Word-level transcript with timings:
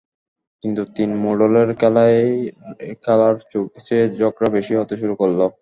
কিন্তু 0.63 0.81
তিন 0.95 1.09
মোড়লের 1.23 1.69
খেলায় 1.79 2.19
খেলার 3.03 3.35
চেয়ে 3.85 4.05
ঝগড়া 4.17 4.49
বেশি 4.57 4.73
হতে 4.75 4.95
শুরু 5.01 5.13
করল। 5.21 5.41